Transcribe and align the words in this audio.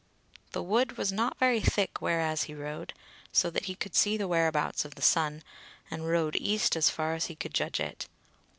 The 0.53 0.63
wood 0.63 0.97
was 0.97 1.11
not 1.11 1.37
very 1.37 1.59
thick 1.61 2.01
whereas 2.01 2.45
he 2.45 2.55
rode, 2.55 2.93
so 3.31 3.51
that 3.51 3.65
he 3.65 3.75
could 3.75 3.93
see 3.95 4.17
the 4.17 4.27
whereabouts 4.27 4.83
of 4.83 4.95
the 4.95 5.01
sun, 5.03 5.43
and 5.91 6.07
rode 6.09 6.35
east 6.37 6.75
as 6.75 6.89
far 6.89 7.13
as 7.13 7.27
he 7.27 7.35
could 7.35 7.53
judge 7.53 7.79
it. 7.79 8.07